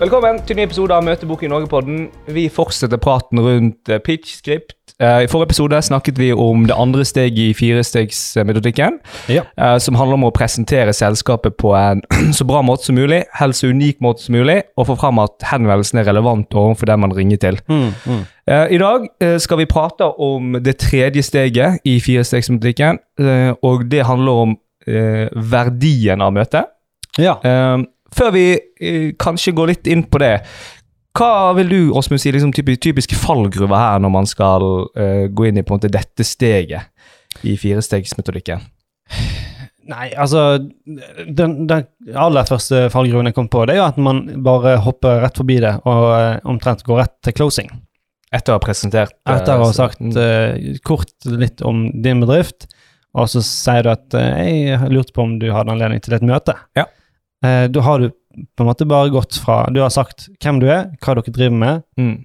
Velkommen 0.00 0.38
til 0.48 0.54
en 0.56 0.62
ny 0.62 0.64
episode 0.64 0.94
av 0.96 1.02
Møtebok 1.04 1.42
i 1.44 1.48
Norge-podden. 1.52 2.06
Vi 2.32 2.46
fortsetter 2.48 2.96
praten 3.02 3.36
rundt 3.44 3.90
eh, 3.92 3.98
pitch, 4.00 4.30
script. 4.38 4.94
Eh, 4.96 5.26
I 5.26 5.28
forrige 5.28 5.50
episode 5.50 5.76
snakket 5.84 6.16
vi 6.16 6.30
om 6.32 6.62
det 6.64 6.72
andre 6.72 7.04
steget 7.04 7.50
i 7.50 7.52
firestegsmetodikken, 7.58 8.96
Ja. 9.28 9.42
eh, 9.60 9.76
som 9.84 9.98
handler 10.00 10.16
om 10.16 10.24
å 10.24 10.32
presentere 10.32 10.94
selskapet 10.96 11.58
på 11.60 11.74
en 11.76 12.00
så 12.38 12.46
bra 12.48 12.62
måte 12.64 12.88
som 12.88 12.96
mulig, 12.96 13.26
helst 13.36 13.60
så 13.60 13.68
unik 13.74 14.00
måte 14.00 14.24
som 14.24 14.38
mulig, 14.40 14.62
og 14.80 14.88
få 14.88 14.96
fram 15.02 15.20
at 15.20 15.36
henvendelsen 15.52 16.00
er 16.00 16.08
relevant 16.08 16.56
overfor 16.56 16.88
den 16.88 17.04
man 17.04 17.12
ringer 17.20 17.42
til. 17.44 17.60
Mm, 17.68 17.92
mm. 18.06 18.24
I 18.72 18.80
dag 18.80 19.04
skal 19.38 19.60
vi 19.60 19.68
prate 19.70 20.08
om 20.18 20.56
det 20.64 20.78
tredje 20.82 21.22
steget 21.22 21.84
i 21.86 21.98
firestegsmetodikken, 22.02 22.98
og 23.62 23.84
det 23.92 24.00
handler 24.08 24.40
om 24.48 24.56
verdien 25.52 26.24
av 26.24 26.32
møtet. 26.34 26.72
ja. 27.20 27.36
Før 28.16 28.34
vi 28.34 28.44
eh, 28.56 29.10
kanskje 29.20 29.54
går 29.56 29.72
litt 29.74 29.90
inn 29.90 30.04
på 30.10 30.20
det, 30.22 30.34
hva 31.18 31.52
vil 31.58 31.70
du 31.70 31.78
Åsmund, 31.98 32.22
si 32.22 32.30
liksom 32.30 32.52
typisk, 32.54 32.82
typiske 32.84 33.18
fallgruver 33.18 33.74
her 33.74 34.02
når 34.02 34.12
man 34.14 34.28
skal 34.30 34.66
eh, 34.94 35.26
gå 35.26 35.48
inn 35.48 35.58
i 35.58 35.64
på 35.66 35.74
en 35.74 35.80
måte 35.80 35.90
dette 35.92 36.26
steget 36.26 36.90
i 37.46 37.56
firestegsmetodikken? 37.58 38.62
Nei, 39.90 40.10
altså 40.14 40.60
Den, 41.26 41.64
den 41.66 41.86
aller 42.14 42.46
første 42.46 42.84
fallgruven 42.94 43.30
jeg 43.30 43.34
kom 43.34 43.48
på, 43.50 43.64
det 43.66 43.74
er 43.74 43.80
jo 43.80 43.88
at 43.88 43.98
man 43.98 44.22
bare 44.44 44.76
hopper 44.84 45.24
rett 45.24 45.40
forbi 45.40 45.58
det 45.64 45.76
og 45.82 46.04
eh, 46.14 46.36
omtrent 46.50 46.86
går 46.86 47.02
rett 47.02 47.16
til 47.26 47.36
closing. 47.40 47.72
Etter 48.30 48.54
å 48.54 48.60
ha 48.60 48.62
presentert 48.62 49.16
eh, 49.26 49.34
Etter 49.34 49.58
å 49.58 49.66
ha 49.66 49.74
sagt 49.74 50.02
mm. 50.02 50.14
eh, 50.14 50.78
kort 50.86 51.10
litt 51.26 51.64
om 51.66 51.88
din 52.04 52.22
bedrift, 52.22 52.68
og 53.18 53.26
så 53.32 53.42
sier 53.42 53.86
du 53.86 53.92
at 53.96 54.14
eh, 54.14 54.46
jeg 54.78 54.94
lurte 54.94 55.16
på 55.16 55.26
om 55.26 55.38
du 55.42 55.48
hadde 55.50 55.74
anledning 55.74 56.02
til 56.04 56.14
et 56.14 56.26
møte. 56.26 56.54
Ja. 56.78 56.86
Eh, 57.44 57.66
da 57.72 57.80
har 57.86 57.98
du 58.02 58.10
på 58.56 58.62
en 58.62 58.68
måte 58.68 58.86
bare 58.86 59.10
gått 59.10 59.34
fra 59.42 59.64
Du 59.74 59.80
har 59.80 59.90
sagt 59.90 60.28
hvem 60.42 60.60
du 60.62 60.68
er, 60.70 60.90
hva 61.02 61.14
dere 61.18 61.32
driver 61.34 61.56
med, 61.56 61.82
mm, 61.98 62.16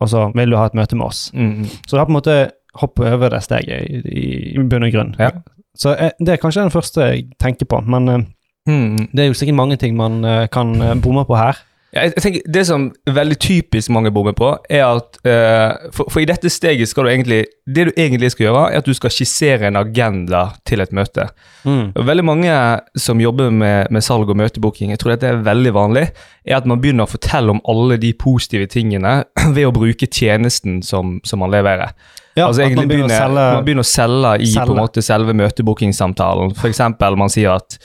og 0.00 0.08
så 0.08 0.26
vil 0.34 0.50
du 0.50 0.56
ha 0.56 0.66
et 0.70 0.76
møte 0.78 0.96
med 0.96 1.06
oss. 1.06 1.30
mm, 1.34 1.48
mm. 1.60 1.64
Så 1.86 1.96
du 1.96 1.98
har 1.98 2.06
på 2.08 2.14
en 2.14 2.18
måte 2.20 2.36
hoppet 2.80 3.12
over 3.12 3.30
det 3.34 3.42
steget 3.42 3.90
i, 3.90 4.00
i, 4.08 4.26
i 4.54 4.62
bunn 4.62 4.86
og 4.86 4.92
grunn. 4.94 5.14
Ja. 5.18 5.30
Så 5.76 5.94
eh, 5.96 6.12
det 6.20 6.34
er 6.36 6.42
kanskje 6.42 6.62
den 6.62 6.74
første 6.74 7.00
jeg 7.10 7.26
tenker 7.38 7.66
på, 7.66 7.82
men 7.86 8.08
eh, 8.08 8.28
Mm, 8.68 8.74
mm. 8.92 9.04
det 9.16 9.22
er 9.22 9.26
jo 9.30 9.34
sikkert 9.34 9.56
mange 9.56 9.76
ting 9.80 9.94
man 9.96 10.20
kan 10.52 10.74
bomme 11.00 11.22
på 11.24 11.34
her. 11.34 11.56
Jeg, 11.90 12.12
jeg 12.14 12.22
tenker 12.22 12.52
Det 12.54 12.62
som 12.68 12.84
veldig 13.10 13.36
typisk 13.42 13.90
mange 13.90 14.12
bommer 14.14 14.34
på, 14.36 14.52
er 14.70 14.84
at 14.86 15.18
uh, 15.26 15.90
for, 15.94 16.10
for 16.12 16.22
i 16.22 16.28
dette 16.28 16.50
steget 16.52 16.90
skal 16.90 17.06
du 17.06 17.10
egentlig 17.10 17.40
Det 17.66 17.88
du 17.88 17.92
egentlig 17.96 18.30
skal 18.34 18.46
gjøre, 18.46 18.64
er 18.70 18.82
at 18.82 18.86
du 18.86 18.94
skal 18.94 19.12
skissere 19.14 19.66
en 19.66 19.78
agenda 19.80 20.44
til 20.66 20.82
et 20.82 20.92
møte. 20.94 21.26
Mm. 21.64 21.92
Veldig 22.06 22.24
mange 22.24 22.54
som 22.98 23.20
jobber 23.20 23.50
med, 23.50 23.90
med 23.90 24.04
salg 24.06 24.30
og 24.30 24.38
møtebooking, 24.38 24.90
jeg 24.94 25.02
tror 25.02 25.14
dette 25.14 25.28
er 25.28 25.42
veldig 25.46 25.74
vanlig, 25.74 26.06
er 26.46 26.56
at 26.58 26.66
man 26.66 26.80
begynner 26.82 27.06
å 27.06 27.10
fortelle 27.10 27.54
om 27.54 27.62
alle 27.68 27.98
de 28.00 28.12
positive 28.18 28.66
tingene 28.70 29.20
ved 29.56 29.66
å 29.68 29.74
bruke 29.74 30.06
tjenesten 30.06 30.80
som, 30.86 31.18
som 31.26 31.42
man 31.42 31.54
leverer. 31.54 31.94
Ja, 32.36 32.46
altså 32.46 32.62
egentlig 32.62 32.86
man 32.86 32.92
begynner 32.92 33.10
å 33.10 33.18
selge 33.18 33.48
man 33.54 33.66
begynner 33.66 33.86
å 33.86 33.90
selge 33.90 34.36
i 34.38 34.52
selge. 34.52 34.66
på 34.66 34.76
en 34.76 34.82
måte 34.84 35.02
selve 35.04 35.34
møtebookingsamtalen. 35.36 36.54
Eksempel 36.70 37.18
man 37.18 37.32
sier 37.32 37.58
at 37.58 37.78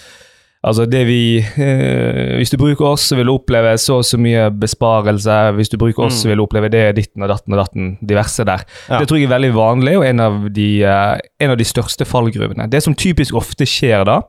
altså 0.65 0.85
det 0.89 1.03
vi, 1.07 1.19
eh, 1.39 2.35
hvis 2.39 2.49
du 2.51 2.57
bruker 2.57 2.85
oss, 2.89 3.05
så 3.11 3.15
vil 3.19 3.29
du 3.29 3.33
oppleve 3.35 3.75
så 3.81 3.99
og 4.01 4.05
så 4.07 4.17
mye 4.21 4.47
besparelse. 4.61 5.35
Hvis 5.57 5.69
du 5.71 5.77
bruker 5.81 6.07
oss, 6.07 6.15
Mm. 6.15 6.21
så 6.21 6.27
vil 6.31 6.37
du 6.41 6.43
oppleve 6.45 6.69
det, 6.73 6.95
ditten 6.97 7.23
og 7.23 7.29
datten 7.29 7.53
og 7.53 7.61
datten, 7.61 7.97
diverse 8.01 8.43
der. 8.45 8.65
Ja. 8.89 8.99
Det 8.99 9.07
tror 9.07 9.17
jeg 9.19 9.29
er 9.29 9.35
veldig 9.39 9.53
vanlig, 9.55 9.97
og 9.99 10.05
en 10.05 10.19
av, 10.19 10.49
de, 10.53 10.67
eh, 10.83 11.17
en 11.39 11.51
av 11.51 11.57
de 11.57 11.63
største 11.63 12.05
fallgruvene. 12.05 12.69
Det 12.69 12.81
som 12.83 12.95
typisk 12.95 13.35
ofte 13.35 13.65
skjer 13.65 14.05
da, 14.05 14.21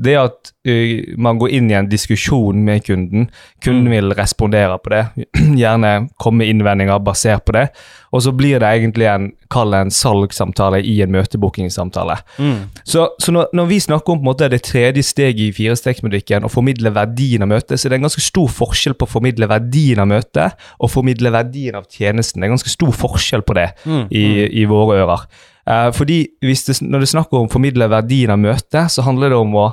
det 0.00 0.14
er 0.16 0.22
at 0.30 0.50
uh, 0.68 1.14
man 1.20 1.38
går 1.40 1.52
inn 1.58 1.70
i 1.70 1.76
en 1.76 1.88
diskusjon 1.90 2.62
med 2.64 2.84
kunden. 2.86 3.28
Kunden 3.64 3.86
Mm. 3.90 3.92
vil 3.92 4.12
respondere 4.16 4.78
på 4.80 4.90
det, 4.92 5.02
gjerne 5.62 6.08
komme 6.20 6.38
med 6.44 6.48
innvendinger 6.54 6.98
basert 7.04 7.44
på 7.44 7.52
det, 7.52 7.66
og 8.12 8.22
så 8.24 8.32
blir 8.32 8.58
det 8.62 8.68
egentlig 8.68 9.06
en, 9.06 9.28
kall 9.50 9.74
en 9.74 9.90
salgssamtale 9.90 10.80
i 10.86 10.96
en 11.04 11.12
møtebookingsamtale. 11.12 12.16
Mm. 12.38 12.56
Så, 12.84 13.08
så 13.20 13.32
når, 13.34 13.48
når 13.56 13.68
vi 13.70 13.80
snakker 13.80 14.14
om 14.16 14.24
måte 14.24 14.48
det 14.50 14.62
tredje 14.66 15.02
steget 15.06 15.42
i 15.48 15.52
firestegsmetodikken, 15.56 16.44
å 16.46 16.52
formidle 16.52 16.92
verdien 16.94 17.42
av 17.44 17.52
møtet, 17.52 17.78
så 17.80 17.86
er 17.88 17.94
det 17.94 18.00
en 18.00 18.08
ganske 18.08 18.24
stor 18.24 18.48
forskjell 18.48 18.96
på 18.98 19.06
å 19.08 19.12
formidle 19.18 19.48
verdien 19.50 20.00
av 20.02 20.08
møtet 20.10 20.56
og 20.78 20.90
formidle 20.90 21.32
verdien 21.34 21.78
av 21.78 21.86
tjenesten. 21.90 22.40
Det 22.40 22.46
er 22.48 22.50
en 22.52 22.56
ganske 22.58 22.72
stor 22.76 22.92
forskjell 23.04 23.42
på 23.46 23.56
det 23.58 23.68
Mm. 23.86 24.06
i, 24.10 24.24
i 24.60 24.64
våre 24.68 24.98
ører. 25.02 25.22
Eh, 25.70 25.90
fordi 25.92 26.18
hvis 26.44 26.64
det, 26.66 26.74
når 26.82 27.02
det 27.02 27.06
er 27.08 27.12
snakk 27.14 27.32
om 27.32 27.46
å 27.46 27.52
formidle 27.52 27.86
verdien 27.90 28.32
av 28.34 28.38
møtet, 28.42 28.90
så 28.92 29.04
handler 29.06 29.30
det 29.32 29.38
om 29.38 29.54
å 29.56 29.66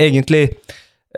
egentlig 0.00 0.46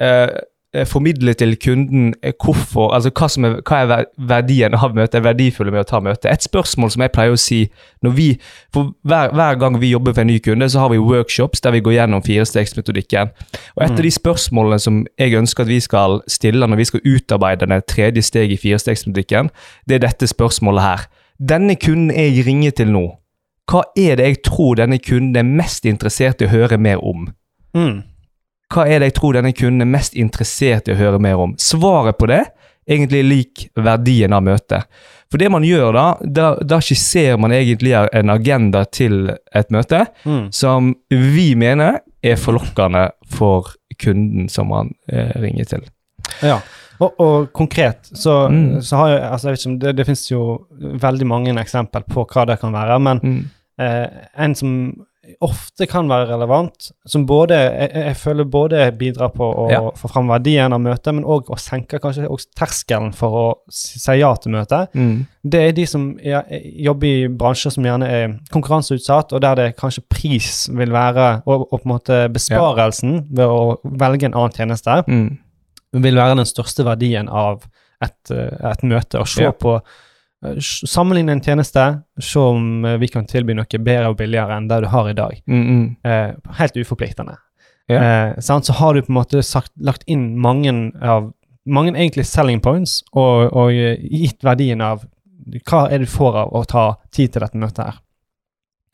eh, 0.00 0.28
eh, 0.74 0.86
formidle 0.88 1.34
til 1.36 1.54
kunden 1.60 2.14
eh, 2.22 2.32
hvorfor, 2.44 2.90
altså 2.96 3.12
hva, 3.12 3.28
som 3.28 3.44
er, 3.44 3.56
hva 3.60 3.80
er 3.82 3.88
ver- 3.90 4.10
verdien 4.30 4.74
av 4.74 4.94
møtet, 4.96 5.18
er 5.20 5.26
verdifulle 5.26 5.72
med 5.74 5.84
å 5.84 5.88
ta 5.88 6.00
møtet. 6.04 6.30
Et 6.32 6.46
spørsmål 6.46 6.90
som 6.94 7.04
jeg 7.04 7.12
pleier 7.14 7.36
å 7.36 7.40
si 7.40 7.60
når 8.02 8.14
vi, 8.16 8.28
for 8.74 8.92
hver, 9.08 9.34
hver 9.36 9.58
gang 9.60 9.78
vi 9.82 9.92
jobber 9.92 10.16
for 10.16 10.24
en 10.24 10.32
ny 10.32 10.38
kunde, 10.44 10.68
så 10.72 10.84
har 10.84 10.92
vi 10.94 11.00
workshops 11.02 11.60
der 11.64 11.76
vi 11.76 11.82
går 11.84 11.98
gjennom 11.98 12.24
firestegsmetodikken. 12.26 13.32
Og 13.76 13.84
et 13.84 13.96
av 13.96 14.04
de 14.04 14.12
spørsmålene 14.16 14.80
som 14.82 15.02
jeg 15.20 15.38
ønsker 15.38 15.66
at 15.66 15.72
vi 15.72 15.80
skal 15.84 16.20
stille 16.30 16.66
når 16.66 16.82
vi 16.82 16.90
skal 16.92 17.04
utarbeide 17.14 17.68
det 17.68 17.82
tredje 17.92 18.22
steget 18.22 18.56
i 18.56 18.62
firestegsmetodikken, 18.68 19.50
det 19.88 20.00
er 20.00 20.06
dette 20.08 20.30
spørsmålet 20.30 20.88
her. 20.88 21.10
Denne 21.42 21.74
kunden 21.76 22.14
jeg 22.14 22.46
ringer 22.46 22.70
til 22.78 22.92
nå, 22.94 23.06
hva 23.70 23.84
er 23.98 24.18
det 24.18 24.26
jeg 24.26 24.40
tror 24.46 24.76
denne 24.78 24.98
kunden 25.02 25.36
er 25.38 25.46
mest 25.46 25.86
interessert 25.88 26.42
i 26.42 26.48
å 26.48 26.52
høre 26.52 26.78
mer 26.78 27.00
om? 27.02 27.28
Mm. 27.76 28.02
Hva 28.72 28.86
er 28.88 29.00
det 29.02 29.10
jeg 29.12 29.14
tror 29.20 29.32
denne 29.36 29.52
kunden 29.52 29.84
er 29.84 29.90
mest 29.92 30.14
interessert 30.18 30.88
i 30.88 30.94
å 30.94 30.98
høre 31.00 31.18
mer 31.20 31.40
om? 31.42 31.54
Svaret 31.60 32.16
på 32.18 32.26
det 32.30 32.44
egentlig 32.88 33.22
lik 33.28 33.64
verdien 33.78 34.32
av 34.34 34.42
møtet. 34.42 34.86
For 35.30 35.38
det 35.40 35.48
man 35.52 35.62
gjør 35.64 35.92
da, 35.96 36.04
da, 36.24 36.46
da 36.60 36.78
skisserer 36.82 37.38
man 37.40 37.52
egentlig 37.56 37.92
en 37.96 38.30
agenda 38.34 38.84
til 38.84 39.30
et 39.54 39.70
møte 39.72 40.06
Mm. 40.24 40.48
som 40.52 40.94
vi 41.10 41.54
mener 41.54 42.00
er 42.22 42.36
forlokkende 42.36 43.10
for 43.32 43.70
kunden 44.02 44.48
som 44.52 44.68
man 44.68 44.90
eh, 45.08 45.30
ringer 45.40 45.64
til. 45.64 45.86
Ja. 46.42 46.58
Og, 47.00 47.14
og 47.20 47.52
konkret 47.52 48.10
så, 48.14 48.48
Mm. 48.50 48.82
så 48.82 48.96
har 48.96 49.08
jeg 49.08 49.22
altså 49.30 49.48
jeg 49.48 49.52
vet 49.52 49.60
ikke 49.62 49.70
om 49.72 49.78
Det, 49.78 49.96
det 49.96 50.06
finnes 50.06 50.30
jo 50.30 50.42
veldig 51.02 51.26
mange 51.26 51.54
eksempler 51.62 52.04
på 52.08 52.26
hva 52.28 52.44
det 52.46 52.60
kan 52.60 52.72
være, 52.72 52.98
men 53.00 53.20
Mm. 53.22 53.40
eh, 53.80 54.06
en 54.38 54.54
som 54.54 54.74
ofte 55.40 55.86
kan 55.86 56.08
være 56.10 56.26
relevant, 56.32 56.88
som 57.06 57.22
både 57.26 57.54
jeg, 57.54 57.90
jeg 57.94 58.16
føler 58.18 58.44
både 58.50 58.80
bidrar 58.98 59.28
på 59.30 59.46
å 59.46 59.66
Ja. 59.70 59.80
få 59.94 60.08
fram 60.10 60.26
verdien 60.28 60.72
av 60.74 60.80
møtet, 60.82 61.14
men 61.14 61.22
òg 61.24 61.44
å 61.48 61.58
senke 61.62 62.00
kanskje 62.02 62.26
terskelen 62.58 63.12
for 63.14 63.30
å 63.30 63.44
si 63.70 64.18
ja 64.18 64.34
til 64.34 64.52
møtet, 64.52 64.88
Mm. 64.94 65.26
det 65.44 65.60
er 65.68 65.72
de 65.72 65.86
som 65.86 66.18
er, 66.18 66.42
jobber 66.82 67.06
i 67.06 67.28
bransjer 67.28 67.70
som 67.72 67.84
gjerne 67.84 68.08
er 68.10 68.38
konkurranseutsatt, 68.50 69.32
og 69.32 69.40
der 69.40 69.54
det 69.54 69.76
kanskje 69.76 70.02
pris 70.10 70.68
vil 70.72 70.90
være, 70.90 71.42
og, 71.46 71.68
og 71.72 71.82
på 71.82 71.86
en 71.86 71.92
måte 71.92 72.28
besparelsen 72.32 73.28
ved 73.30 73.46
å 73.46 73.78
velge 73.84 74.24
en 74.26 74.34
annen 74.34 74.52
tjeneste, 74.52 75.04
Mm. 75.06 75.38
vil 76.02 76.14
være 76.16 76.36
den 76.36 76.46
største 76.46 76.84
verdien 76.84 77.28
av 77.28 77.62
et, 78.02 78.30
eh, 78.30 78.70
et 78.72 78.82
møte. 78.82 79.20
Å 79.20 79.26
se 79.28 79.42
Ja. 79.44 79.52
på 79.52 79.80
Sammenligne 80.62 81.36
en 81.36 81.40
tjeneste, 81.44 81.84
se 82.18 82.38
om 82.40 82.84
eh, 82.84 82.98
vi 82.98 83.08
kan 83.12 83.28
tilby 83.30 83.54
noe 83.54 83.78
bedre 83.78 84.10
og 84.10 84.18
billigere 84.18 84.56
enn 84.58 84.68
det 84.70 84.80
du 84.82 84.88
har 84.90 85.10
i 85.10 85.16
dag. 85.18 85.38
Mm, 85.46 85.62
mm. 85.62 85.84
Eh, 86.02 86.56
helt 86.58 86.78
uforpliktende. 86.80 87.36
Yeah. 87.90 88.34
Eh? 88.38 88.40
Så 88.40 88.74
har 88.78 88.94
du 88.94 89.02
på 89.02 89.12
en 89.12 89.20
måte 89.20 89.42
sagt, 89.46 89.72
lagt 89.78 90.02
inn 90.10 90.32
mange 90.40 90.74
av 91.02 91.30
mange 91.66 91.92
egentlig 91.94 92.26
selling 92.26 92.60
points, 92.62 93.00
og, 93.12 93.52
og 93.52 93.74
eh, 93.74 94.00
gitt 94.02 94.42
verdien 94.44 94.82
av 94.82 95.04
hva 95.66 95.86
er 95.88 96.02
det 96.02 96.08
du 96.08 96.14
får 96.14 96.38
av 96.44 96.54
å 96.54 96.64
ta 96.68 96.86
tid 97.14 97.34
til 97.34 97.44
dette 97.44 97.58
møtet 97.58 97.84
her. 97.86 98.00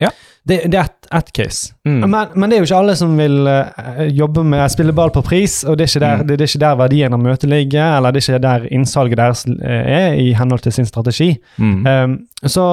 Ja. 0.01 0.09
Det, 0.47 0.61
det 0.71 0.77
er 0.79 0.85
ett 0.87 0.95
et 1.11 1.31
case. 1.33 1.73
Mm. 1.85 2.03
Men, 2.09 2.27
men 2.35 2.49
det 2.49 2.55
er 2.55 2.61
jo 2.61 2.67
ikke 2.69 2.77
alle 2.79 2.93
som 2.95 3.15
vil 3.17 3.47
uh, 3.49 4.03
jobbe 4.13 4.43
med 4.45 4.69
spille 4.71 4.93
ball 4.95 5.09
på 5.11 5.23
pris, 5.25 5.63
og 5.65 5.75
det 5.77 5.87
er, 5.87 5.89
ikke 5.89 6.03
der, 6.05 6.15
Mm. 6.21 6.27
det, 6.27 6.37
det 6.39 6.45
er 6.45 6.51
ikke 6.51 6.61
der 6.63 6.75
verdien 6.79 7.13
av 7.17 7.19
møtet 7.23 7.49
ligger, 7.49 7.97
eller 7.97 8.11
det 8.15 8.21
er 8.21 8.27
ikke 8.37 8.41
der 8.45 8.67
innsalget 8.77 9.17
deres 9.17 9.41
eh, 9.49 9.89
er 9.97 10.13
i 10.21 10.27
henhold 10.37 10.61
til 10.63 10.71
sin 10.77 10.85
strategi. 10.85 11.31
Mm. 11.57 11.85
Um, 11.85 12.15
så 12.45 12.65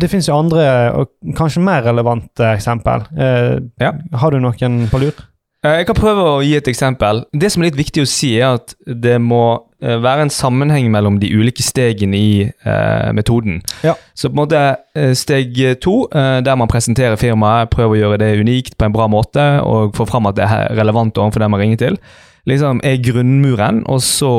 det 0.00 0.10
finnes 0.12 0.28
jo 0.28 0.36
andre 0.38 0.68
og 0.92 1.10
kanskje 1.36 1.64
mer 1.64 1.82
relevante 1.88 2.46
eksempel. 2.54 3.06
Uh, 3.16 3.58
Ja. 3.80 3.92
Har 4.20 4.30
du 4.30 4.38
noen 4.40 4.86
på 4.92 5.00
lur? 5.02 5.16
Eh, 5.60 5.74
Jeg 5.82 5.90
kan 5.90 5.98
prøve 5.98 6.22
å 6.24 6.36
gi 6.40 6.54
et 6.56 6.68
eksempel. 6.72 7.24
Det 7.36 7.50
som 7.52 7.60
er 7.60 7.68
litt 7.68 7.80
viktig 7.80 8.04
å 8.06 8.08
si, 8.08 8.30
er 8.40 8.56
at 8.56 8.72
det 8.86 9.18
må 9.20 9.42
eh, 9.82 9.98
være 10.00 10.24
en 10.24 10.32
sammenheng 10.32 10.88
mellom 10.92 11.18
de 11.20 11.28
ulike 11.36 11.64
stegene 11.64 12.16
i 12.16 12.30
eh, 12.48 13.10
metoden. 13.16 13.60
Ja. 13.84 13.92
Så 14.16 14.30
på 14.30 14.38
en 14.38 14.40
måte 14.40 14.62
eh, 14.96 15.12
steg 15.18 15.60
to, 15.84 16.06
der 16.10 16.56
man 16.56 16.70
presenterer 16.70 17.20
firmaet, 17.20 17.68
prøver 17.74 17.98
å 17.98 18.00
gjøre 18.00 18.22
det 18.24 18.32
unikt 18.40 18.78
på 18.80 18.88
en 18.88 18.96
bra 18.96 19.08
måte 19.12 19.44
og 19.60 19.92
få 19.98 20.08
fram 20.08 20.30
at 20.30 20.40
det 20.40 20.48
er 20.48 20.72
relevant 20.80 21.20
overfor 21.20 21.44
den 21.44 21.52
man 21.52 21.60
ringer 21.60 21.84
til, 21.84 22.00
liksom 22.48 22.80
er 22.84 23.00
grunnmuren, 23.04 23.82
og 23.86 24.02
så 24.04 24.32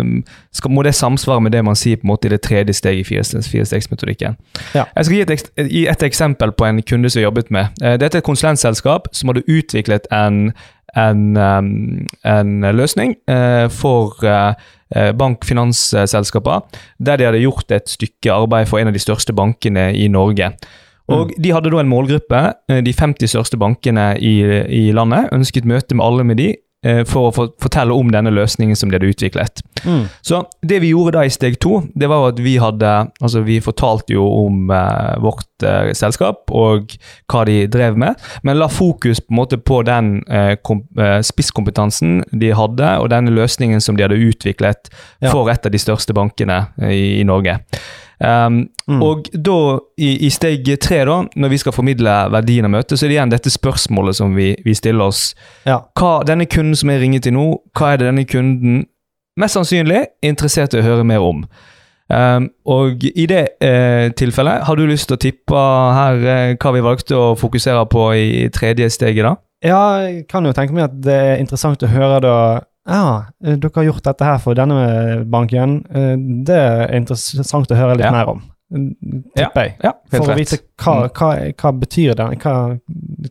um, 0.00 0.24
skal, 0.54 0.70
må 0.70 0.84
det 0.86 0.94
samsvare 0.94 1.42
med 1.44 1.52
det 1.52 1.64
man 1.64 1.78
sier 1.78 1.98
på 1.98 2.06
en 2.06 2.12
måte 2.12 2.28
i 2.28 2.32
det 2.34 2.40
tredje 2.46 2.76
steget 2.78 3.02
i 3.02 3.08
fireste- 3.08 3.42
firestegsmetodikken. 3.50 4.38
Ja. 4.74 4.84
Jeg 4.96 5.04
skal 5.04 5.16
gi 5.16 5.22
et, 5.26 5.50
gi 5.70 5.84
et 5.90 6.02
eksempel 6.02 6.52
på 6.52 6.68
en 6.68 6.82
kunde 6.82 7.10
som 7.10 7.20
jeg 7.20 7.28
jobbet 7.28 7.50
med. 7.54 7.74
Eh, 7.82 7.98
Dette 7.98 8.18
er 8.18 8.22
et 8.22 8.28
konsulentselskap 8.28 9.10
som 9.12 9.32
hadde 9.32 9.46
utviklet 9.48 10.10
en 10.14 10.52
en, 10.96 11.36
um, 11.36 12.06
en 12.24 12.60
løsning 12.72 13.14
uh, 13.28 13.68
for 13.68 14.16
uh, 14.24 14.54
bankfinansselskaper, 15.18 16.64
der 16.98 17.16
de 17.16 17.26
hadde 17.28 17.42
gjort 17.42 17.70
et 17.76 17.90
stykke 17.92 18.32
arbeid 18.32 18.70
for 18.70 18.80
en 18.80 18.88
av 18.88 18.96
de 18.96 19.02
største 19.02 19.34
bankene 19.36 19.90
i 19.94 20.08
Norge. 20.08 20.48
Og 21.08 21.32
De 21.40 21.52
hadde 21.52 21.70
da 21.72 21.80
en 21.80 21.88
målgruppe. 21.88 22.40
De 22.84 22.92
50 22.92 23.30
største 23.32 23.56
bankene 23.60 24.10
i, 24.20 24.34
i 24.68 24.82
landet 24.92 25.30
ønsket 25.32 25.68
møte 25.68 25.96
med 25.96 26.04
alle 26.04 26.24
med 26.24 26.36
de 26.40 26.48
for 27.10 27.28
å 27.32 27.48
fortelle 27.58 27.90
om 27.90 28.12
denne 28.14 28.30
løsningen 28.30 28.76
som 28.78 28.90
de 28.90 28.94
hadde 28.94 29.08
utviklet. 29.10 29.62
Mm. 29.82 30.04
Så 30.22 30.44
det 30.62 30.78
vi 30.84 30.92
gjorde 30.92 31.16
da 31.18 31.24
i 31.26 31.32
steg 31.32 31.56
to, 31.62 31.80
det 31.98 32.06
var 32.10 32.28
at 32.30 32.38
vi 32.42 32.56
hadde 32.62 32.92
Altså, 33.18 33.40
vi 33.42 33.56
fortalte 33.62 34.14
jo 34.14 34.22
om 34.44 34.70
eh, 34.70 35.16
vårt 35.22 35.64
eh, 35.66 35.90
selskap 35.98 36.50
og 36.54 36.94
hva 37.30 37.42
de 37.48 37.56
drev 37.70 37.98
med, 37.98 38.14
men 38.46 38.58
la 38.60 38.68
fokus 38.70 39.18
på 39.24 39.32
en 39.34 39.40
måte 39.40 39.58
på 39.58 39.80
den 39.86 40.20
eh, 40.30 40.54
eh, 40.54 41.18
spisskompetansen 41.26 42.20
de 42.30 42.52
hadde, 42.54 42.92
og 43.02 43.10
denne 43.10 43.34
løsningen 43.34 43.82
som 43.82 43.98
de 43.98 44.06
hadde 44.06 44.20
utviklet 44.22 44.90
Ja. 45.20 45.32
for 45.32 45.50
et 45.50 45.66
av 45.66 45.72
de 45.74 45.78
største 45.82 46.14
bankene 46.14 46.68
eh, 46.80 46.94
i, 46.94 47.06
i 47.20 47.24
Norge. 47.26 47.58
Um, 48.18 48.66
Mm. 48.88 49.02
Og 49.04 49.26
da, 49.44 49.54
i, 50.00 50.14
i 50.24 50.30
steg 50.32 50.64
tre, 50.80 51.02
da, 51.04 51.18
når 51.36 51.50
vi 51.52 51.56
skal 51.60 51.74
formidle 51.76 52.12
verdien 52.32 52.64
av 52.64 52.72
møtet, 52.72 52.96
så 52.96 53.04
er 53.04 53.10
det 53.10 53.16
igjen 53.18 53.32
dette 53.34 53.50
spørsmålet 53.52 54.16
som 54.16 54.32
vi, 54.36 54.54
vi 54.64 54.74
stiller 54.76 55.10
oss. 55.10 55.34
Ja. 55.68 55.82
Hva, 55.98 56.22
denne 56.24 56.46
kunden 56.48 56.76
som 56.78 56.88
jeg 56.88 57.02
ringer 57.02 57.26
til 57.26 57.36
nå, 57.36 57.48
hva 57.76 57.92
er 57.92 58.00
det 58.00 58.08
denne 58.08 58.24
kunden 58.28 58.86
mest 59.38 59.58
sannsynlig 59.58 59.98
er 60.00 60.08
interessert 60.30 60.72
i 60.72 60.80
å 60.80 60.86
høre 60.86 61.04
mer 61.06 61.24
om? 61.24 61.44
Um, 62.08 62.46
og 62.64 63.04
i 63.04 63.26
det 63.28 63.42
eh, 63.60 64.08
tilfellet, 64.16 64.64
har 64.64 64.80
du 64.80 64.86
lyst 64.88 65.10
til 65.10 65.18
å 65.18 65.20
tippe 65.20 65.64
her 65.98 66.24
eh, 66.24 66.54
hva 66.56 66.72
vi 66.72 66.84
valgte 66.86 67.18
å 67.18 67.34
fokusere 67.36 67.84
på 67.92 68.06
i 68.16 68.46
tredje 68.54 68.88
steget, 68.94 69.28
da? 69.28 69.34
Ja, 69.68 69.82
jeg 70.06 70.24
kan 70.30 70.48
jo 70.48 70.54
tenke 70.56 70.72
meg 70.72 70.86
at 70.86 70.96
det 71.04 71.18
er 71.26 71.42
interessant 71.42 71.84
å 71.84 71.92
høre 71.92 72.22
da 72.24 72.38
Ja, 72.88 73.24
eh, 73.44 73.56
dere 73.60 73.70
har 73.74 73.84
gjort 73.90 74.04
dette 74.08 74.24
her 74.24 74.38
for 74.40 74.56
denne 74.56 75.24
banken. 75.28 75.82
Eh, 75.92 76.14
Det 76.48 76.56
er 76.56 76.94
interessant 76.96 77.70
å 77.70 77.76
høre 77.76 77.96
litt 77.98 78.06
Ja. 78.06 78.12
mer 78.12 78.28
om. 78.28 78.42
Tipper 78.68 79.62
jeg. 79.64 79.74
Ja, 79.82 79.92
helt 80.12 80.24
For 80.24 80.32
å 80.32 80.36
vite 80.36 80.58
hva, 80.78 80.94
Mm. 80.98 81.10
hva, 81.16 81.28
hva 81.56 81.70
betyr 81.80 82.14
det, 82.14 82.26
hva, 82.42 82.52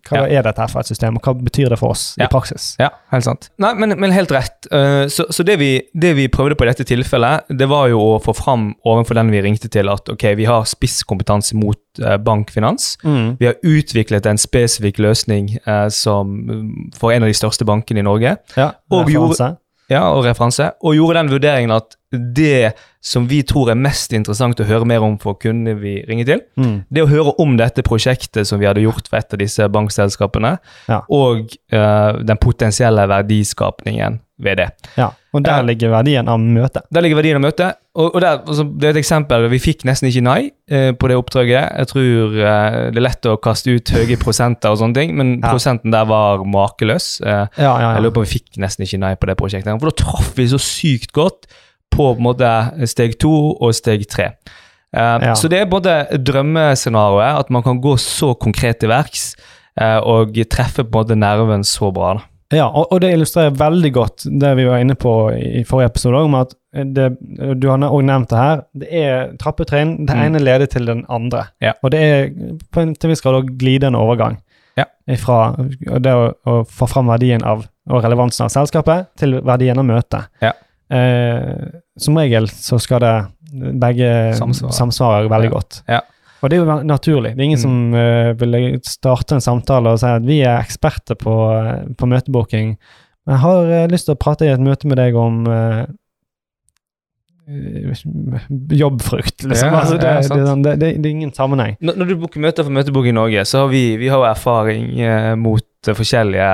hva 0.09 0.17
Ja. 0.17 0.39
er 0.39 0.43
dette 0.43 0.57
her 0.59 0.67
for 0.67 0.79
et 0.79 0.87
system, 0.87 1.15
og 1.17 1.21
hva 1.23 1.33
betyr 1.43 1.69
det 1.69 1.77
for 1.79 1.91
oss 1.91 2.15
Ja. 2.17 2.25
i 2.25 2.27
praksis? 2.27 2.75
Ja, 2.79 2.89
helt 3.11 3.23
sant. 3.23 3.49
Nei, 3.59 3.73
men, 3.75 3.93
men 3.99 4.11
helt 4.11 4.31
rett. 4.31 4.65
Eh, 4.71 5.05
så 5.07 5.27
så 5.31 5.45
det, 5.45 5.59
vi, 5.59 5.81
det 5.93 6.15
vi 6.15 6.27
prøvde 6.27 6.55
på 6.57 6.65
i 6.65 6.71
dette 6.71 6.83
tilfellet, 6.85 7.43
det 7.55 7.67
var 7.69 7.87
jo 7.89 7.99
å 7.99 8.21
få 8.23 8.33
fram 8.35 8.73
overfor 8.85 9.13
den 9.15 9.29
vi 9.31 9.41
ringte 9.41 9.69
til, 9.69 9.87
at 9.89 10.09
ok, 10.09 10.23
vi 10.35 10.45
har 10.45 10.63
spisskompetanse 10.65 11.53
mot 11.55 11.77
uh, 12.01 12.17
bankfinans. 12.17 12.97
Mm. 13.03 13.37
Vi 13.39 13.45
har 13.45 13.55
utviklet 13.63 14.25
en 14.25 14.37
spesifikk 14.37 14.97
løsning 14.99 15.57
eh, 15.65 15.87
som, 15.89 16.89
for 16.97 17.11
en 17.11 17.23
av 17.23 17.29
de 17.29 17.33
største 17.37 17.65
bankene 17.65 17.99
i 17.99 18.03
Norge, 18.03 18.37
Ja, 18.57 18.71
Og 18.91 19.05
vi 19.07 19.13
gjorde-. 19.13 19.57
Ja, 19.89 20.03
og 20.11 20.25
referanse, 20.25 20.71
og 20.83 20.95
gjorde 20.97 21.21
den 21.21 21.29
vurderingen 21.31 21.71
at 21.71 21.95
det 22.11 22.73
som 23.03 23.27
vi 23.27 23.41
tror 23.43 23.69
er 23.71 23.75
mest 23.79 24.13
interessant 24.15 24.59
å 24.59 24.67
høre 24.67 24.85
mer 24.87 25.03
om 25.03 25.17
for 25.19 25.35
kundene 25.39 25.77
vi 25.79 25.97
ringer 26.07 26.25
til, 26.25 26.41
Mm. 26.57 26.85
det 26.91 27.03
å 27.03 27.07
høre 27.11 27.33
om 27.39 27.57
dette 27.57 27.83
prosjektet 27.83 28.47
som 28.47 28.59
vi 28.59 28.65
hadde 28.67 28.83
gjort 28.83 29.07
for 29.09 29.17
et 29.17 29.33
av 29.33 29.39
disse 29.39 29.67
bankselskapene, 29.69 30.57
Ja. 30.89 31.01
og 31.09 31.51
uh, 31.73 32.19
den 32.23 32.37
potensielle 32.37 33.07
verdiskapningen 33.07 34.19
ved 34.39 34.57
det. 34.59 34.67
Ja, 34.97 35.07
og 35.33 35.43
der 35.43 35.55
Ja. 35.57 35.61
ligger 35.65 35.89
verdien 35.89 36.27
av 36.29 36.39
møtet. 36.39 36.83
Der 36.93 37.01
ligger 37.01 37.15
verdien 37.17 37.35
av 37.39 37.41
møtet. 37.41 37.75
Og, 37.97 38.13
og 38.15 38.21
der, 38.21 38.37
altså, 38.45 38.63
det 38.77 38.83
er 38.85 38.89
et 38.93 38.99
eksempel. 39.01 39.47
Vi 39.49 39.57
fikk 39.59 39.83
nesten 39.89 40.09
ikke 40.11 40.21
nei 40.23 40.51
eh, 40.69 40.91
på 40.93 41.07
det 41.09 41.17
oppdraget. 41.17 41.71
Jeg 41.79 41.87
tror 41.89 42.35
eh, 42.37 42.75
det 42.93 42.97
er 43.01 43.05
lett 43.07 43.25
å 43.25 43.37
kaste 43.41 43.73
ut 43.73 43.89
høye 43.95 44.17
prosenter 44.21 44.69
og 44.69 44.77
sånne 44.77 44.93
ting, 44.99 45.15
men 45.17 45.39
Ja. 45.41 45.49
prosenten 45.55 45.91
der 45.91 46.05
var 46.05 46.45
makeløs. 46.45 47.21
Eh, 47.25 47.47
Ja, 47.57 47.73
ja, 47.81 47.93
jeg 47.95 48.03
lurer 48.03 48.13
på 48.13 48.21
om 48.21 48.25
vi 48.29 48.35
fikk 48.39 48.57
nesten 48.61 48.85
ikke 48.85 48.99
nei 49.01 49.15
på 49.15 49.25
det 49.27 49.37
prosjektet. 49.37 49.79
For 49.81 49.89
da 49.89 49.95
traff 50.03 50.33
vi 50.37 50.45
så 50.53 50.59
sykt 50.61 51.11
godt 51.17 51.47
på, 51.89 52.13
på 52.15 52.21
måte 52.21 52.87
steg 52.87 53.17
to 53.19 53.57
og 53.59 53.73
steg 53.73 54.05
tre. 54.07 54.33
Eh. 54.93 55.33
Så 55.33 55.49
det 55.49 55.61
er 55.61 55.65
både 55.65 56.05
drømmescenarioet, 56.23 57.39
at 57.41 57.49
man 57.49 57.63
kan 57.63 57.81
gå 57.81 57.97
så 57.99 58.35
konkret 58.39 58.79
til 58.79 58.89
verks 58.89 59.35
eh, 59.79 59.97
og 59.99 60.33
treffe 60.49 60.83
på 60.85 60.93
en 61.01 61.05
måte 61.05 61.17
nerven 61.17 61.63
så 61.67 61.91
bra. 61.93 62.13
da. 62.17 62.21
Ja, 62.53 62.67
og, 62.69 62.87
og 62.95 63.01
det 63.03 63.09
illustrerer 63.11 63.51
veldig 63.59 63.89
godt 63.93 64.23
det 64.39 64.53
vi 64.55 64.65
var 64.69 64.79
inne 64.79 64.95
på 64.95 65.11
i 65.35 65.63
forrige 65.67 65.89
episode, 65.91 66.21
om 66.23 66.35
at 66.39 66.53
det, 66.73 67.07
du 67.59 67.65
har 67.67 67.81
også 67.83 68.05
nevnt 68.07 68.29
det 68.31 68.37
her, 68.39 68.61
det 68.77 68.87
er 69.01 69.31
trappetrinn. 69.41 70.05
Det 70.07 70.15
Mm. 70.15 70.21
ene 70.27 70.39
leder 70.39 70.65
til 70.71 70.85
den 70.87 71.05
andre. 71.09 71.47
Ja. 71.61 71.73
Og 71.83 71.91
det 71.91 71.99
er 72.05 72.29
på 72.71 72.81
en 72.85 72.93
til 72.95 73.09
viss 73.11 73.21
grad 73.25 73.33
også 73.41 73.57
glidende 73.59 73.99
overgang. 73.99 74.37
Ja. 74.77 74.85
Fra 75.17 75.55
det 75.57 76.13
å, 76.13 76.29
å 76.45 76.59
få 76.69 76.87
fram 76.87 77.07
verdien 77.11 77.43
av 77.43 77.65
og 77.89 78.03
relevansen 78.03 78.45
av 78.45 78.49
selskapet 78.53 79.07
til 79.17 79.39
verdien 79.47 79.79
av 79.79 79.85
møtet. 79.87 80.27
Ja. 80.43 80.51
Eh, 80.91 81.67
som 81.99 82.15
regel 82.19 82.47
så 82.51 82.79
skal 82.79 82.99
det 83.03 83.15
begge 83.79 84.33
Samsvare. 84.37 84.71
samsvarer 84.75 85.29
veldig 85.31 85.49
godt. 85.51 85.81
Ja. 85.89 86.01
Og 86.41 86.49
det 86.49 86.57
er 86.57 86.63
jo 86.63 86.79
naturlig. 86.85 87.33
Det 87.35 87.41
er 87.41 87.49
ingen 87.49 87.57
Mm. 87.57 87.65
som 87.65 87.93
uh, 87.93 88.39
vil 88.39 88.79
starte 88.85 89.35
en 89.35 89.41
samtale 89.41 89.89
og 89.89 89.99
si 89.99 90.05
at 90.05 90.25
vi 90.25 90.41
er 90.41 90.59
eksperter 90.61 91.15
på, 91.15 91.35
eh, 91.57 91.87
på 91.97 92.05
møtebooking. 92.05 92.77
Men 93.25 93.33
jeg 93.33 93.39
har 93.39 93.71
uh, 93.71 93.87
lyst 93.91 94.05
til 94.05 94.15
å 94.15 94.19
prate 94.21 94.45
i 94.45 94.53
et 94.53 94.61
møte 94.61 94.87
med 94.87 94.97
deg 94.97 95.15
om 95.15 95.47
eh, 95.47 95.85
jobbfrukt, 97.47 99.43
liksom. 99.47 99.71
Ja, 99.71 99.79
altså, 99.79 99.97
det, 99.97 100.07
ja, 100.07 100.55
det, 100.55 100.79
det, 100.79 100.89
det, 100.99 101.05
er 101.05 101.13
ingen 101.15 101.33
sammenheng. 101.33 101.77
Når, 101.79 101.95
når 101.95 102.09
du 102.09 102.15
booker 102.19 102.43
møter 102.43 102.67
for 102.67 102.75
Møtebok 102.75 103.07
i 103.07 103.15
Norge, 103.15 103.45
så 103.47 103.63
har 103.63 103.69
vi, 103.71 103.83
vi 103.95 104.09
har 104.11 104.25
erfaring 104.27 104.89
mot 105.39 105.63
forskjellige 105.87 106.49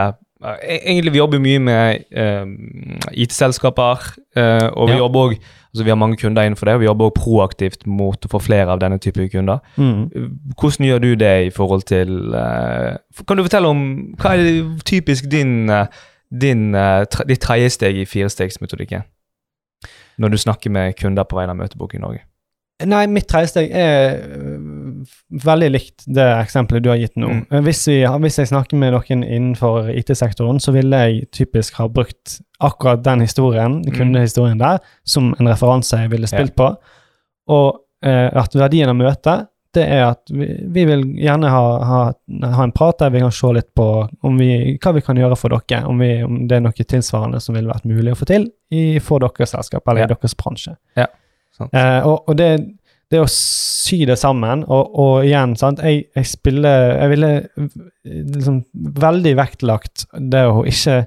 Egentlig 0.67 1.13
vi 1.13 1.17
jobber 1.21 1.39
mye 1.39 1.59
med 1.59 2.03
uh, 2.17 2.45
IT-selskaper, 3.13 4.13
Uh, 4.37 4.65
og 4.73 4.87
vi 4.89 4.93
Ja. 4.95 4.97
jobber 4.97 5.19
også, 5.19 5.37
altså 5.69 5.83
vi 5.83 5.89
har 5.89 5.95
mange 5.95 6.17
kunder 6.17 6.41
innenfor 6.41 6.65
det, 6.65 6.73
og 6.73 6.79
vi 6.79 6.85
jobber 6.85 7.05
også 7.05 7.21
proaktivt 7.21 7.83
mot 7.87 8.25
å 8.25 8.29
få 8.31 8.39
flere 8.41 8.65
av 8.73 8.79
denne 8.81 8.97
type 8.97 9.27
kunder. 9.29 9.59
Mm. 9.77 10.03
Eh, 10.09 10.23
Hvordan 10.57 10.85
gjør 10.87 10.99
du 11.03 11.15
det 11.15 11.45
i 11.45 11.49
forhold 11.53 11.83
til 11.85 12.33
uh, 12.33 12.97
Kan 13.27 13.37
du 13.37 13.43
fortelle 13.43 13.67
om 13.69 13.83
hva 14.17 14.33
er 14.33 14.63
typisk 14.89 15.29
din, 15.29 15.69
din 16.41 16.73
eh, 16.75 17.05
ditt 17.29 17.41
tredje 17.45 17.69
steg 17.69 17.97
i 18.01 18.05
firestegsmetodikken? 18.09 19.05
Når 20.17 20.29
du 20.29 20.37
snakker 20.37 20.69
med 20.73 20.93
kunder 20.97 21.23
på 21.29 21.35
vegne 21.37 21.53
av 21.53 21.57
Møtebok 21.61 21.93
i 21.93 22.01
Norge. 22.01 22.25
Nei, 22.85 23.05
mitt 23.05 23.27
tredje 23.29 23.47
steg 23.53 23.69
er 23.69 24.17
veldig 25.43 25.69
likt 25.71 26.03
det 26.07 26.25
eksempelet 26.39 26.83
du 26.83 26.89
har 26.89 26.97
gitt 27.01 27.15
nå. 27.19 27.29
Mm. 27.29 27.63
Hvis, 27.65 27.81
vi, 27.87 27.99
hvis 28.25 28.37
jeg 28.41 28.49
snakker 28.51 28.77
med 28.79 28.93
noen 28.95 29.23
innenfor 29.23 29.89
IT-sektoren, 29.93 30.59
så 30.63 30.71
ville 30.75 30.99
jeg 31.07 31.27
typisk 31.31 31.79
ha 31.81 31.87
brukt 31.87 32.39
akkurat 32.63 33.03
den 33.03 33.21
historien, 33.25 33.81
Mm. 33.83 33.93
kundehistorien 33.97 34.59
der, 34.61 34.79
som 35.03 35.33
en 35.39 35.47
referanse 35.51 35.97
jeg 36.03 36.11
ville 36.11 36.27
spilt 36.27 36.55
på. 36.55 36.69
Og 37.51 37.81
eh, 38.05 38.29
at 38.33 38.55
verdien 38.55 38.89
av 38.89 38.95
møtet, 38.95 39.49
det 39.73 39.87
er 39.89 40.03
at 40.11 40.29
vi, 40.29 40.45
vi 40.69 40.83
vil 40.85 41.01
gjerne 41.17 41.49
ha, 41.49 41.61
ha, 41.81 42.01
ha 42.53 42.63
en 42.67 42.71
prat 42.77 42.99
der 43.01 43.09
vi 43.09 43.23
kan 43.23 43.31
se 43.33 43.49
litt 43.57 43.71
på 43.73 43.87
om 44.21 44.35
vi, 44.37 44.77
hva 44.77 44.91
vi 44.93 45.01
kan 45.01 45.17
gjøre 45.17 45.35
for 45.39 45.49
dere, 45.49 45.79
om, 45.89 45.97
vi, 45.97 46.11
om 46.23 46.43
det 46.47 46.59
er 46.59 46.61
noe 46.61 46.85
tilsvarende 46.85 47.39
som 47.41 47.55
ville 47.57 47.71
vært 47.71 47.87
mulig 47.89 48.13
å 48.13 48.19
få 48.19 48.27
til 48.29 48.45
i, 48.69 48.99
for 49.01 49.23
deres 49.25 49.49
selskap 49.55 49.87
eller 49.89 50.03
Ja. 50.03 50.05
i 50.05 50.13
deres 50.13 50.35
bransje. 50.37 50.75
Sant? 51.57 51.73
Eh, 51.73 52.05
og 52.05 52.29
og 52.29 52.37
det, 52.37 52.51
det 53.13 53.21
å 53.21 53.29
sy 53.29 53.99
det 54.09 54.17
sammen, 54.19 54.63
og, 54.65 54.89
og 54.99 55.25
igjen, 55.27 55.53
sant 55.59 55.79
Jeg, 55.85 56.07
jeg 56.17 56.25
spiller 56.31 56.95
Jeg 56.97 57.11
ville 57.13 57.31
liksom 58.03 58.61
veldig 59.03 59.33
vektlagt 59.39 60.05
det 60.33 60.45
å 60.49 60.63
ikke 60.69 61.03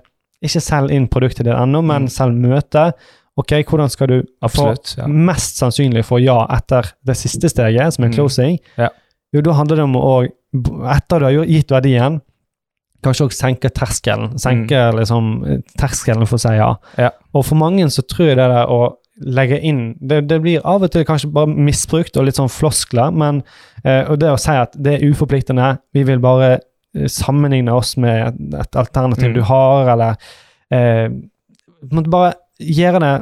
ikke 0.46 0.60
selge 0.60 0.92
inn 0.94 1.06
produktet 1.10 1.46
ditt 1.48 1.56
ennå, 1.56 1.80
men 1.82 2.04
Mm. 2.04 2.10
selg 2.12 2.36
møte. 2.38 2.82
Ok, 3.40 3.54
hvordan 3.66 3.88
skal 3.90 4.06
du 4.10 4.16
Absolutt. 4.44 4.90
få 4.94 4.98
Ja. 5.00 5.06
mest 5.08 5.56
sannsynlig 5.58 6.04
få 6.04 6.18
ja 6.22 6.36
etter 6.54 6.92
det 7.04 7.16
siste 7.16 7.48
steget, 7.48 7.94
som 7.94 8.04
er 8.04 8.08
Mm. 8.10 8.14
closing? 8.14 8.58
Ja. 8.78 8.90
Jo, 9.32 9.40
da 9.40 9.52
handler 9.56 9.76
det 9.80 9.84
om 9.84 9.96
å, 9.96 10.28
etter 10.92 11.18
du 11.18 11.24
har 11.24 11.46
gitt 11.48 11.68
verdien, 11.72 12.20
kanskje 13.02 13.26
også 13.26 13.40
senke 13.40 13.70
terskelen. 13.72 14.36
Senke 14.38 14.92
liksom 14.94 15.62
terskelen 15.78 16.26
for 16.28 16.36
å 16.36 16.40
si 16.44 16.54
ja. 16.54 16.68
Mm. 16.74 16.98
Ja. 16.98 17.10
Og 17.34 17.44
for 17.44 17.56
mange 17.56 17.88
så 17.90 18.02
tror 18.06 18.26
jeg 18.28 18.36
det 18.36 18.48
der 18.52 18.66
å 18.68 18.96
legge 19.24 19.56
inn 19.64 19.94
det, 20.00 20.22
det 20.28 20.40
blir 20.44 20.60
av 20.68 20.82
og 20.84 20.90
til 20.92 21.04
kanskje 21.08 21.30
bare 21.32 21.48
misbrukt 21.48 22.16
og 22.20 22.26
litt 22.28 22.36
sånn 22.36 22.50
floskler, 22.52 23.14
men 23.16 23.42
eh, 23.84 24.10
det 24.20 24.28
å 24.32 24.40
si 24.40 24.52
at 24.52 24.76
det 24.76 24.98
er 24.98 25.06
uforpliktende, 25.10 25.78
vi 25.96 26.02
vil 26.04 26.20
bare 26.20 26.50
eh, 26.58 27.06
sammenligne 27.08 27.72
oss 27.72 27.94
med 27.96 28.36
et, 28.54 28.76
alternativ 28.76 29.30
Mm. 29.30 29.34
du 29.34 29.40
har, 29.48 29.88
eller 29.94 30.16
eh, 30.70 31.08
måtte 31.92 32.10
bare 32.12 32.34
gjøre 32.60 33.00
det 33.00 33.14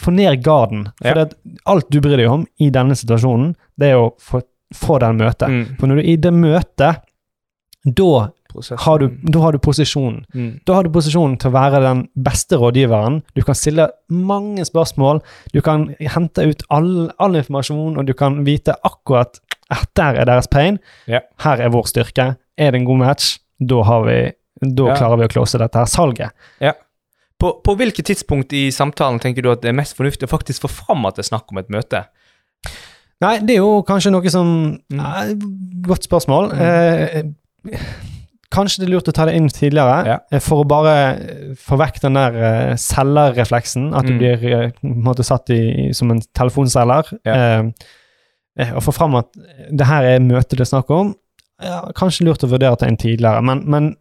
Få 0.00 0.10
ned 0.14 0.42
garden. 0.42 0.86
For 1.02 1.18
Ja. 1.18 1.26
alt 1.66 1.90
du 1.90 2.00
bryr 2.00 2.16
deg 2.16 2.30
om 2.30 2.46
i 2.58 2.70
denne 2.70 2.94
situasjonen, 2.96 3.50
det 3.76 3.90
er 3.90 3.98
å 4.00 4.14
få, 4.18 4.40
få 4.74 4.98
den 5.02 5.18
møtet. 5.18 5.48
Mm. 5.52 5.76
For 5.78 5.86
når 5.86 5.96
du 5.96 6.00
er 6.00 6.08
i 6.08 6.16
det 6.16 6.32
møtet, 6.32 7.02
da. 7.84 8.30
Har 8.84 8.98
du, 9.02 9.06
da 9.22 9.42
har 9.44 9.52
du 9.52 9.60
posisjonen. 9.62 10.24
Mm. 10.34 10.50
Da 10.66 10.74
har 10.78 10.86
du 10.86 10.90
posisjonen 10.94 11.36
til 11.40 11.50
å 11.50 11.54
være 11.56 11.80
den 11.84 12.02
beste 12.14 12.58
rådgiveren. 12.60 13.20
Du 13.36 13.42
kan 13.46 13.58
stille 13.58 13.88
mange 14.10 14.64
spørsmål, 14.66 15.22
du 15.54 15.60
kan 15.64 15.88
hente 16.00 16.44
ut 16.50 16.64
all, 16.70 17.10
all 17.18 17.38
informasjon, 17.40 17.96
og 17.98 18.06
du 18.08 18.14
kan 18.18 18.42
vite 18.46 18.76
akkurat 18.86 19.40
at 19.70 19.88
der 19.96 20.18
er 20.20 20.26
deres 20.26 20.50
pain. 20.50 20.78
yeah. 21.08 21.22
Her 21.44 21.62
er 21.62 21.70
vår 21.70 21.86
styrke. 21.86 22.34
Er 22.58 22.70
det 22.70 22.80
en 22.80 22.88
god 22.88 22.98
match? 23.04 23.38
Da 23.60 23.82
har 23.86 24.04
vi 24.08 24.20
Da 24.60 24.90
yeah. 24.90 24.98
klarer 24.98 25.16
vi 25.16 25.24
å 25.24 25.32
close 25.32 25.58
dette 25.58 25.78
her 25.78 25.88
salget. 25.88 26.34
På, 27.40 27.54
på 27.64 27.74
hvilket 27.78 28.10
tidspunkt 28.10 28.52
i 28.52 28.66
samtalen 28.74 29.20
tenker 29.22 29.42
du 29.42 29.48
at 29.52 29.62
det 29.62 29.70
er 29.70 29.78
mest 29.78 29.96
fornuftig 29.96 30.26
å 30.28 30.32
faktisk 30.34 30.66
få 30.66 30.68
fram 30.68 31.06
at 31.08 31.16
det 31.16 31.24
er 31.24 31.30
snakk 31.30 31.48
om 31.48 31.60
et 31.62 31.70
møte? 31.72 32.02
Nei, 33.20 33.38
det 33.44 33.56
er 33.56 33.62
jo 33.62 33.80
kanskje 33.88 34.12
noe 34.12 34.32
som 34.32 34.50
Mm. 34.90 35.80
Godt 35.86 36.04
spørsmål. 36.04 36.50
Mm. 36.52 36.60
Eh, 36.60 37.80
kanskje 38.50 38.80
det 38.82 38.88
er 38.88 38.92
lurt 38.96 39.08
å 39.08 39.12
ta 39.14 39.24
det 39.26 39.34
inn 39.38 39.48
tidligere, 39.48 40.06
Ja. 40.06 40.18
eh, 40.32 40.40
for 40.42 40.64
å 40.64 40.68
bare 40.68 40.94
eh, 41.14 41.54
få 41.54 41.78
vekk 41.78 42.00
den 42.02 42.14
der 42.18 42.34
eh, 42.34 42.74
selgerrefleksen. 42.76 43.94
At 43.94 44.06
du 44.06 44.12
Mm. 44.12 44.18
blir 44.18 44.36
på 44.72 44.84
en 44.84 45.02
måte 45.04 45.24
satt 45.24 45.50
i, 45.50 45.92
som 45.92 46.10
en 46.10 46.20
telefonselger. 46.34 47.12
Ja. 47.24 47.34
Eh, 47.34 47.62
eh, 48.58 48.72
og 48.74 48.82
få 48.82 48.92
fram 48.94 49.14
at 49.16 49.26
det 49.70 49.86
her 49.86 50.02
er 50.04 50.18
møtet 50.20 50.58
det 50.58 50.60
er 50.66 50.72
snakk 50.76 50.90
om. 50.90 51.14
Ja, 51.62 51.82
kanskje 51.94 52.24
lurt 52.26 52.42
å 52.42 52.48
vurdere 52.48 52.72
å 52.72 52.78
ta 52.78 52.86
inn 52.88 52.96
tidligere, 52.96 53.42
men, 53.42 53.62
men 53.68 53.96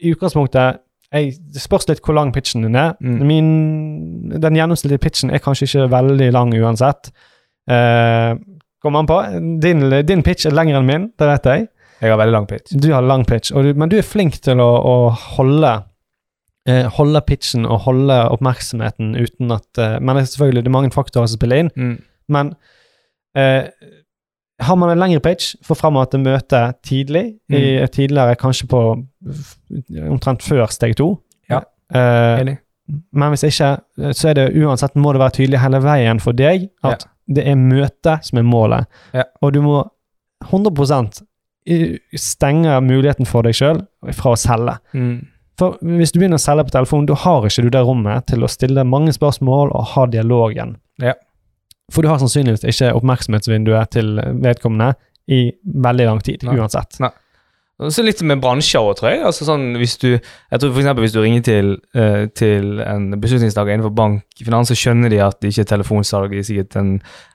i 0.00 0.12
utgangspunktet 0.14 0.78
jeg, 1.12 1.36
Det 1.52 1.60
spørs 1.62 1.86
litt 1.88 2.00
hvor 2.02 2.14
lang 2.16 2.32
pitchen 2.32 2.62
din 2.62 2.74
er. 2.74 2.94
Mm. 3.00 3.20
Min, 3.26 4.40
den 4.40 4.56
gjennomsnittlige 4.58 4.98
pitchen 5.00 5.30
er 5.30 5.38
kanskje 5.38 5.64
ikke 5.68 5.88
veldig 5.92 6.32
lang 6.34 6.50
uansett. 6.52 7.12
Eh, 7.70 8.34
Kommer 8.82 8.98
an 9.00 9.06
på. 9.08 9.16
Din, 9.62 9.80
din 10.06 10.22
pitch 10.22 10.46
er 10.46 10.50
lengre 10.52 10.76
enn 10.82 10.86
min, 10.86 11.06
det 11.18 11.26
vet 11.30 11.44
jeg. 11.44 11.68
Jeg 12.02 12.12
har 12.12 12.18
veldig 12.20 12.32
lang 12.34 12.46
pitch. 12.50 12.72
Du 12.82 12.90
har 12.92 13.02
lang 13.02 13.24
pitch, 13.28 13.52
du, 13.52 13.70
men 13.74 13.88
du 13.92 13.96
er 13.98 14.02
flink 14.04 14.36
til 14.44 14.60
å, 14.60 14.68
å 14.84 14.96
holde 15.36 15.70
eh, 16.68 16.84
holde 16.98 17.22
pitchen 17.24 17.64
og 17.64 17.84
holde 17.86 18.18
oppmerksomheten 18.34 19.14
uten 19.16 19.52
at 19.54 19.78
eh, 19.80 19.96
Men 20.00 20.20
selvfølgelig 20.20 20.64
det 20.66 20.70
er 20.72 20.76
mange 20.76 20.90
faktorer 20.92 21.30
som 21.30 21.38
spiller 21.38 21.64
inn. 21.64 21.70
Mm. 21.76 21.94
Men 22.28 22.54
eh, 23.38 23.70
har 24.66 24.76
man 24.80 24.90
en 24.92 24.98
lengre 25.00 25.20
pitch, 25.20 25.54
får 25.64 25.76
fram 25.80 25.96
at 26.00 26.12
det 26.12 26.20
møter 26.24 26.72
tidlig, 26.84 27.24
i, 27.48 27.58
Mm. 27.80 27.88
tidligere 27.92 28.36
kanskje 28.40 28.66
på 28.72 28.80
omtrent 30.10 30.42
før 30.44 30.66
steg 30.72 30.96
to. 30.96 31.10
Ja. 31.50 31.60
Eh, 31.94 32.40
Enig. 32.40 32.56
men 33.12 33.30
hvis 33.34 33.44
ikke, 33.48 33.68
eh, 34.00 34.12
så 34.16 34.30
er 34.30 34.34
det 34.40 34.46
uansett 34.56 34.96
må 34.96 35.12
det 35.12 35.20
være 35.20 35.36
tydelig 35.40 35.60
hele 35.60 35.80
veien 35.84 36.20
for 36.20 36.32
deg 36.36 36.68
at 36.84 37.06
det 37.28 37.44
er 37.48 37.56
møtet 37.58 38.24
som 38.28 38.38
er 38.38 38.46
målet. 38.46 38.86
Ja. 39.14 39.24
Og 39.42 39.52
du 39.52 39.60
må 39.64 39.80
100 40.50 41.22
i- 41.66 41.98
stenge 42.16 42.80
muligheten 42.84 43.26
for 43.26 43.42
deg 43.42 43.54
sjøl 43.58 43.80
fra 44.14 44.32
å 44.32 44.38
selge. 44.38 44.76
Mm. 44.94 45.26
For 45.58 45.78
hvis 45.82 46.12
du 46.12 46.18
begynner 46.20 46.36
å 46.38 46.42
selge 46.44 46.66
på 46.68 46.74
telefon, 46.74 47.06
da 47.08 47.14
har 47.14 47.46
ikke 47.48 47.62
du 47.64 47.70
det 47.72 47.80
rommet 47.88 48.26
til 48.26 48.44
å 48.44 48.50
stille 48.52 48.84
mange 48.84 49.12
spørsmål 49.16 49.70
og 49.74 49.84
ha 49.94 50.06
dialogen. 50.06 50.76
Ja. 51.00 51.14
For 51.92 52.02
du 52.02 52.08
har 52.08 52.18
sannsynligvis 52.18 52.64
ikke 52.66 52.92
oppmerksomhetsvinduet 52.98 53.90
til 53.96 54.16
vedkommende 54.42 54.94
i 55.28 55.52
veldig 55.64 56.06
lang 56.06 56.20
tid, 56.22 56.42
Nei. 56.46 56.56
uansett. 56.58 56.98
Nei. 57.00 57.10
Så 57.92 58.00
litt 58.00 58.22
med 58.24 58.40
bransjer 58.40 58.80
òg, 58.80 58.94
tror 58.96 59.10
jeg. 59.12 59.18
Altså 59.28 59.44
sånn, 59.44 59.74
hvis 59.76 59.98
du, 60.00 60.06
jeg 60.16 60.60
tror 60.62 60.70
for 60.72 60.80
eksempel 60.80 61.04
hvis 61.04 61.12
du 61.12 61.18
ringer 61.20 61.42
til, 61.44 61.66
uh, 61.92 62.22
til 62.32 62.78
en 62.80 63.10
beslutningstaker 63.20 63.74
innenfor 63.74 63.92
bank, 63.92 64.22
finans, 64.40 64.70
så 64.72 64.76
skjønner 64.80 65.12
de 65.12 65.18
at 65.20 65.36
det 65.44 65.50
ikke 65.52 65.66
er 65.66 65.68
telefonsalg 65.74 66.32
i 66.32 66.44
sikkert 66.48 66.78
en, 66.80 66.94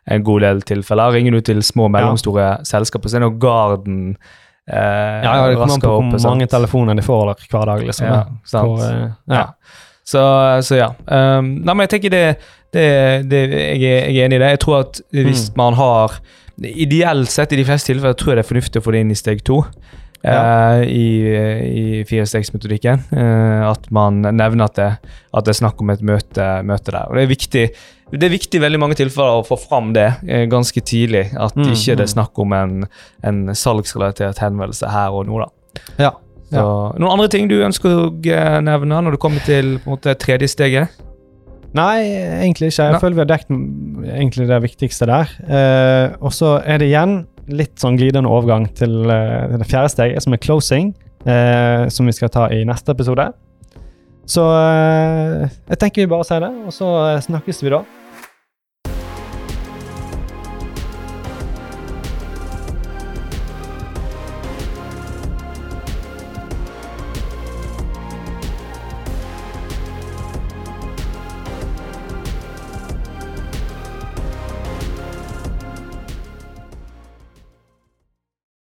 en 0.10 0.24
god 0.26 0.42
del 0.42 0.64
tilfeller. 0.66 1.14
Ringer 1.14 1.38
du 1.38 1.42
til 1.52 1.62
små 1.62 1.86
og 1.86 1.94
mellomstore 1.94 2.48
selskaper, 2.66 3.14
så 3.14 3.20
er 3.20 3.26
nok 3.28 3.38
garden 3.44 4.00
uh, 4.18 4.74
Ja, 4.74 5.36
ja, 5.44 5.46
det 5.52 5.60
kommer 5.62 5.78
an 5.78 5.86
på 5.86 5.94
hvor 5.94 6.18
sant? 6.18 6.26
mange 6.32 6.50
telefoner 6.50 6.98
de 6.98 7.06
får 7.06 7.24
hver 7.52 7.70
dag, 7.70 7.86
liksom. 7.92 8.10
Ja, 8.10 8.20
sant. 8.44 8.66
For, 8.66 8.82
uh, 8.82 9.06
ja. 9.30 9.44
Ja. 9.44 9.46
Så, 10.12 10.26
så 10.66 10.76
ja. 10.82 10.90
Um, 11.06 11.54
nei, 11.62 11.76
men 11.78 11.86
jeg 11.86 11.94
tenker 11.94 12.12
det, 12.18 12.26
det, 12.74 12.88
det 13.30 13.44
jeg, 13.46 13.78
er, 13.86 14.10
jeg 14.10 14.18
er 14.18 14.26
enig 14.26 14.42
i 14.42 14.44
det. 14.48 14.50
Jeg 14.58 14.64
tror 14.66 14.80
at 14.88 15.04
hvis 15.14 15.52
Mm. 15.52 15.58
man 15.62 15.78
har 15.78 16.18
Ideelt 16.62 17.30
sett, 17.32 17.54
i 17.56 17.58
de 17.58 17.64
fleste 17.66 17.90
tilfeller, 17.90 18.14
tror 18.14 18.34
jeg 18.34 18.38
det 18.38 18.44
er 18.44 18.50
fornuftig 18.50 18.82
å 18.82 18.84
få 18.86 18.92
det 18.94 19.00
inn 19.02 19.14
i 19.14 19.16
steg 19.18 19.40
to. 19.48 19.62
Ja. 20.24 20.82
eh, 20.82 20.84
I, 20.86 21.08
i 21.72 22.04
firestegsmetodikken. 22.10 23.08
Uh, 23.14 23.72
at 23.72 23.88
man 23.94 24.22
nevner 24.22 24.68
at 24.68 24.78
det, 24.78 24.92
at 25.34 25.48
det 25.48 25.56
er 25.56 25.60
snakk 25.64 25.82
om 25.82 25.90
et 25.94 26.04
møte, 26.06 26.52
møte 26.68 26.94
der. 26.94 27.10
Og 27.10 27.18
Det 27.18 27.24
er 27.26 27.34
viktig 27.36 27.66
det 28.12 28.28
er 28.28 28.34
viktig 28.34 28.60
i 28.60 28.64
veldig 28.66 28.80
mange 28.82 28.98
tilfeller 29.00 29.40
å 29.40 29.44
få 29.48 29.56
fram 29.56 29.94
det 29.96 30.10
eh, 30.28 30.44
ganske 30.52 30.82
tidlig. 30.84 31.30
At 31.32 31.56
Mm, 31.56 31.70
ikke 31.72 31.96
det 31.96 32.04
er 32.04 32.10
mm. 32.10 32.16
snakk 32.18 32.42
om 32.44 32.54
en, 32.58 32.74
en 33.24 33.40
salgsrelatert 33.56 34.42
henvendelse 34.44 34.90
her 34.92 35.16
og 35.16 35.30
nå. 35.30 35.40
da. 35.40 35.80
Ja. 35.96 36.12
Så, 36.52 36.66
Noen 37.00 37.14
andre 37.14 37.30
ting 37.32 37.48
du 37.48 37.56
ønsker 37.64 37.94
å 37.96 38.10
eh, 38.12 38.58
nevne 38.68 39.00
når 39.06 39.16
det 39.16 39.22
kommer 39.24 39.44
til 39.48 39.78
måte, 39.86 40.18
tredje 40.20 40.50
steget? 40.52 41.00
Nei, 41.72 42.04
egentlig 42.44 42.74
ikke. 42.74 42.84
Jeg 42.90 42.96
Nei. 42.98 43.00
føler 43.00 43.16
vi 43.16 43.24
har 43.24 43.30
dekket 43.32 44.50
det 44.50 44.60
viktigste 44.66 45.08
der. 45.08 45.32
Eh, 45.48 46.18
og 46.20 46.36
så 46.36 46.58
er 46.60 46.84
det 46.84 46.90
igjen 46.92 47.22
litt 47.54 47.78
sånn 47.82 48.00
glidende 48.00 48.32
overgang 48.32 48.68
til 48.78 49.06
eh, 49.12 49.56
det 49.58 49.70
fjerde 49.70 49.94
steget, 49.94 50.24
som 50.26 50.36
er 50.36 50.42
closing, 50.44 50.92
eh, 51.26 51.88
som 51.94 52.10
vi 52.10 52.16
skal 52.16 52.32
ta 52.34 52.48
i 52.54 52.64
neste 52.68 52.96
episode. 52.96 53.30
Så 54.30 54.44
eh, 54.56 55.48
jeg 55.74 55.82
tenker 55.82 56.06
vi 56.06 56.12
bare 56.12 56.28
sier 56.28 56.44
det, 56.46 56.52
og 56.68 56.76
så 56.76 56.92
eh, 57.10 57.24
snakkes 57.26 57.64
vi 57.66 57.74
da. 57.74 57.82